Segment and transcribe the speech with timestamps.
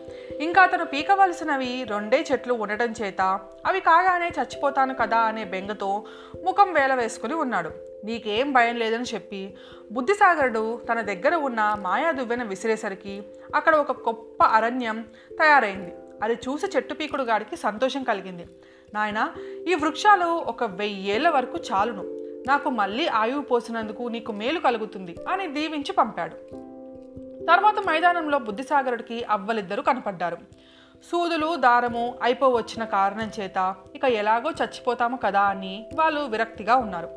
[0.44, 3.22] ఇంకా అతను పీకవలసినవి రెండే చెట్లు ఉండటం చేత
[3.66, 6.04] అవి కాగానే చచ్చిపోతాను కదా అనే బెంగతో
[6.44, 7.72] ముఖం వేల వేసుకుని ఉన్నాడు.
[8.06, 9.58] నీకేం భయం లేదని చెప్పి
[9.92, 13.24] బుద్ధిసాగరుడు తన దగ్గర ఉన్న మాయా దువ్వెన విసిరేసరికి
[13.56, 15.06] అక్కడ ఒక గొప్ప అరణ్యం
[15.40, 15.94] తయారైంది.
[16.24, 18.46] అది చూసి చెట్టు పీకుడుగాడికి సంతోషం కలిగింది.
[18.94, 19.30] నాయన
[19.68, 22.04] ఈ వృక్షాలు ఒక వెయ్యేళ్ళ వరకు చాలును.
[22.48, 26.71] నాకు మళ్ళీ ఆయువు పోసినందుకు నీకు మేలు కలుగుతుంది అని దీవించి పంపాడు.
[27.48, 30.38] తర్వాత మైదానంలో బుద్ధిసాగరుడికి అవ్వలిద్దరూ కనపడ్డారు.
[31.12, 37.10] సూదులు దారము అయిపోవచ్చిన కారణం చేత ఇక ఎలాగో చచ్చిపోతాము కదా అని వాళ్ళు విరక్తిగా ఉన్నారు.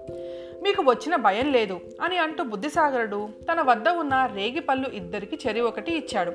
[0.63, 5.93] మీకు వచ్చిన భయం లేదు అని అంటూ బుద్ధిసాగరుడు తన వద్ద ఉన్న రేగి పళ్ళు ఇద్దరికి చెరి ఒకటి
[5.93, 6.31] ఇచ్చాడు.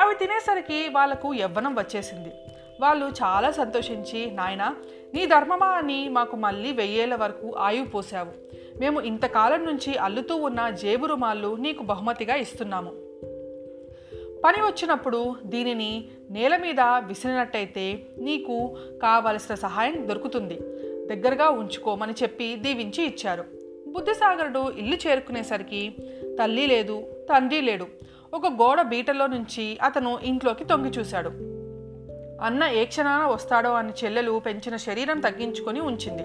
[0.00, 2.32] అవి తినేసరికి వాళ్ళకు యవ్వనం వచ్చేసింది.
[2.80, 4.74] వాళ్ళు చాలా సంతోషించి నాయన
[5.14, 8.32] నీ ధర్మమా అని మాకు మళ్ళీ వెయ్యేళ్ళ వరకు ఆయువు పోసావు
[8.80, 13.03] మేము ఇంతకాలం నుంచి అల్లుతూ ఉన్న జేబు రుమాళ్ళు నీకు బహుమతిగా ఇస్తున్నాము.
[14.44, 20.54] పని వచ్చినప్పుడు దీనిని నేల మీద విసిరినట్టయితే నీకు కావలసిన సహాయం దొరుకుతుంది.
[21.06, 23.44] దగ్గరగా ఉంచుకోమని చెప్పి దీవించి ఇచ్చారు.
[23.88, 25.94] బుద్ధిసాగరుడు ఇల్లు చేరుకునేసరికి
[26.38, 27.86] తల్లి లేదు తండ్రి లేడు.
[28.34, 31.28] ఒక గోడ బీటలో నుంచి అతను ఇంట్లోకి తొంగి చూశాడు.
[32.44, 36.22] అన్న ఏ క్షణాన వస్తాడో అని చెల్లెలు పెంచిన శరీరం తగ్గించుకొని ఉంచింది.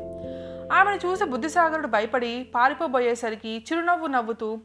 [0.74, 4.58] ఆమెను చూసి బుద్ధిసాగరుడు భయపడి పారిపోబోయేసరికి చిరునవ్వు నవ్వుతూ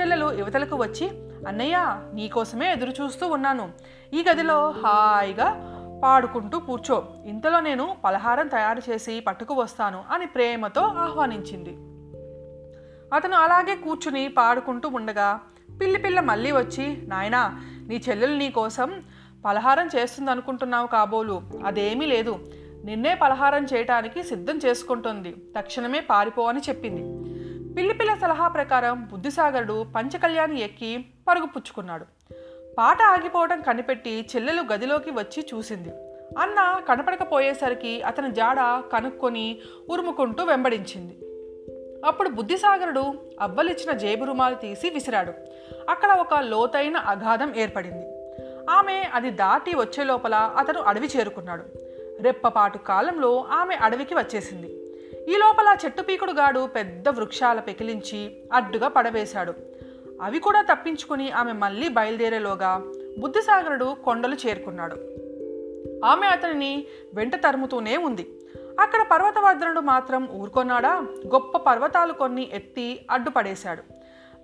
[0.00, 3.72] చెల్లెలు యువతలకు వచ్చి అన్నయ్య నీకోసమే ఎదురు చూస్తూ ఉన్నాను.
[4.14, 5.70] ఈ గదిలో హాయిగా
[6.04, 7.08] పాడుకుంటూ కూర్చో.
[7.26, 11.70] ఇంతలో నేను పలహారం తయారు చేసి పట్టుకు వస్తాను అని ప్రేమతో ఆహ్వానించింది.
[13.16, 15.40] అతను అలాగే కూర్చుని పాడుకుంటూ ఉండగా
[15.80, 19.02] పిల్లి పిల్ల మళ్ళీ వచ్చి నాయనా నీ చెల్లెలు నీ కోసం
[19.44, 21.42] పలహారం చేస్తుంది అనుకుంటున్నావు కాబోలు.
[21.66, 22.38] అదేమీ లేదు.
[22.84, 25.36] నిన్నే పలహారం చేయటానికి సిద్ధం చేసుకుంటుంది.
[25.58, 27.23] తక్షణమే పారిపో అని చెప్పింది.
[27.76, 32.04] పిల్లిపిల్ల సలహా ప్రకారం బుద్ధిసాగరుడు పంచకళ్యాణి ఎక్కి పరుగు పుచ్చుకున్నాడు.
[32.78, 35.88] పాట ఆగిపోవడం కనిపెట్టి చెల్లెలు గదిలోకి వచ్చి చూసింది.
[36.38, 39.58] అన్న కనపడకపోయేసరికి అతని జాడ కనుక్కొని
[39.90, 41.18] ఉరుముకుంటూ వెంబడించింది.
[42.06, 45.32] అప్పుడు బుద్ధిసాగరుడు అవ్వలిచ్చిన జేబు రుమాలు తీసి విసిరాడు.
[45.90, 48.06] అక్కడ ఒక లోతైన అగాధం ఏర్పడింది.
[48.70, 51.64] ఆమె అది దాటి వచ్చే లోపల అతను అడవి చేరుకున్నాడు.
[52.20, 54.83] రెప్పపాటు కాలంలో ఆమె అడవికి వచ్చేసింది.
[55.28, 59.52] ఈ లోపల చెట్టు పీకుడుగాడు పెద్ద వృక్షాల పెకిలించి అడ్డుగా పడవేశాడు.
[60.22, 62.82] అవి కూడా తప్పించుకుని ఆమె మళ్ళీ బయలుదేరేలోగా
[63.18, 64.96] బుద్ధిసాగరుడు కొండలు చేరుకున్నాడు.
[66.06, 68.30] ఆమె అతనిని వెంట తరుముతూనే ఉంది.
[68.80, 71.06] అక్కడ పర్వతవర్ధనుడు మాత్రం ఊరుకొన్నాడా?
[71.26, 73.82] గొప్ప పర్వతాలు కొన్ని ఎత్తి అడ్డుపడేశాడు.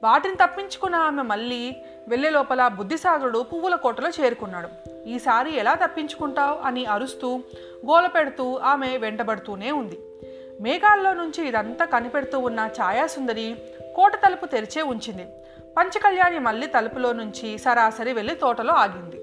[0.05, 1.77] వాటిని తప్పించుకున్న ఆమె మళ్ళీ
[2.09, 4.69] వెళ్ళే లోపల బుద్ధిసాగరుడు పువ్వుల కోటలో చేరుకున్నాడు.
[5.09, 6.59] ఈసారి ఎలా తప్పించుకుంటావు?
[6.65, 7.37] అని అరుస్తూ
[7.87, 9.99] గోల పెడుతూ ఆమె వెంటబడుతూనే ఉంది.
[10.61, 13.57] మేఘాల్లో నుంచి ఇదంతా కనిపెడుతూ ఉన్న ఛాయాసుందరి
[13.97, 15.27] కోట తలుపు తెరిచే ఉంచింది.
[15.77, 19.17] పంచకళ్యాణి మళ్ళీ తలుపులో నుంచి సరాసరి వెళ్ళి తోటలో ఆగింది.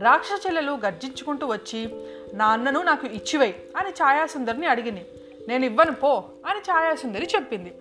[0.00, 0.52] రాక్షస
[0.86, 1.88] గర్జించుకుంటూ వచ్చి
[2.34, 5.06] నాన్నను నాకు ఇచ్చివై అని ఛాయాసుందరిని అడిగింది.
[5.48, 7.74] నేను ఇవ్వను పో అని ఛాయాసుందరి చెప్పింది.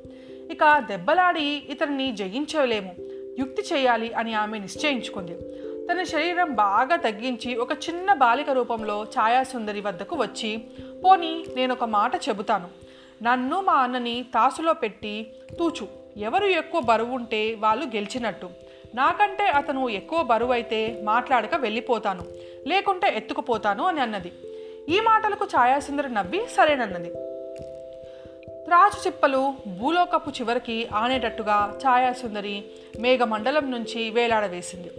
[0.51, 2.95] ఇక దెబ్బలాడి ఇతన్ని జయించలేము
[3.39, 5.58] యుక్తి చేయాలి అని ఆమె నిశ్చయించుకుంది.
[5.91, 10.57] తన శరీరం బాగా తగ్గించి ఒక చిన్న బాలిక రూపంలో ఛాయాసుందరి వద్దకు వచ్చి
[11.05, 12.67] పోనీ నేను ఒక మాట చెబుతాను.
[13.23, 15.87] నన్ను మా అన్నని తాసులో పెట్టి తూచు.
[16.17, 18.49] ఎవరు ఎక్కువ బరువు ఉంటే వాళ్ళు గెలిచినట్టు.
[18.95, 22.23] నాకంటే అతను ఎక్కువ బరువు అయితే మాట్లాడక వెళ్ళిపోతాను.
[22.67, 24.31] లేకుంటే ఎత్తుకుపోతాను అని అన్నది.
[24.89, 27.09] ఈ మాటలకు ఛాయాసుందరి నవ్వి సరేనన్నది.
[28.65, 32.63] త్రాచు చిప్పలు భూలోకపు చివరికి ఆనేటట్టుగా ఛాయాసుందరి
[32.99, 34.91] మేఘమండలం నుంచి వేలాడవేసింది.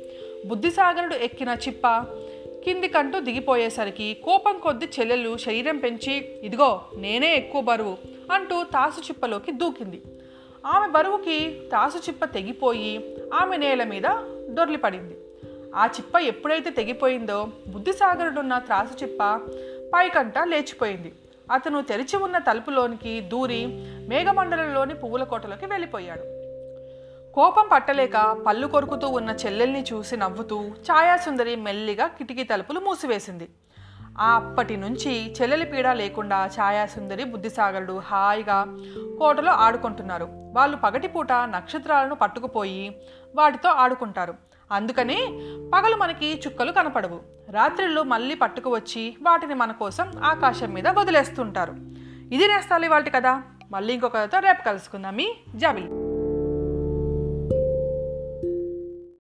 [0.47, 1.89] బుద్ధిసాగరుడు ఎక్కిన చిప్ప
[2.65, 7.97] కిందికంటూ దిగిపోయేసరికి కోపం కొద్ది చెల్లెలు శరీరం పెంచి ఇదిగో నేనే ఎక్కువ బరువు
[8.33, 10.03] అంటూ తాసు చిప్పలోకి దూకింది.
[10.67, 14.03] ఆమె బరువుకి తాసు చిప్ప తెగిపోయి ఆమె నేల మీద
[14.49, 15.17] దొర్లిపడింది.
[15.75, 19.41] ఆ చిప్ప ఎప్పుడైతే తెగిపోయిందో బుద్ధిసాగరుడున్న త్రాసు చిప్ప
[19.95, 21.13] పైకంట లేచిపోయింది.
[21.53, 23.67] అతను తెరిచి ఉన్న తలుపులోనికి దూరి
[24.09, 26.30] మేఘమండలంలోని పువ్వుల కోటలోకి వెళ్ళిపోయాడు.
[27.35, 33.49] కోపం పట్టలేక పళ్ళు కొరుకుతూ ఉన్న చెల్లెల్ని చూసి నవ్వుతూ ఛాయాసుందరి మెల్లిగా కిటికీ తలుపులు మూసివేసింది.
[34.19, 38.65] ఆ అప్పటి నుంచి చెల్లెలి పీడ లేకుండా ఛాయాసుందరి బుద్ధిసాగరుడు హాయిగా
[39.19, 40.29] కోటలో ఆడుకుంటున్నారు.
[40.32, 42.97] వాళ్ళు పగటిపూట నక్షత్రాలను పట్టుకుపోయి
[43.37, 44.35] వాటితో ఆడుకుంటారు.
[44.73, 45.17] అందుకని
[45.75, 47.21] పగలు మనకి చుక్కలు కనపడవు.
[47.50, 51.73] రాత్రిళ్ళు మళ్ళీ పట్టుకువచ్చి వాటిని మన కోసం ఆకాశం మీద వదిలేస్తుంటారు.
[52.35, 53.43] ఇది నేస్తాలి వాటి కదా.
[53.71, 55.17] మళ్ళీ ఇంకొకరితో రేపు కలుసుకుందాం.
[55.17, 56.10] మీ జాబిలి.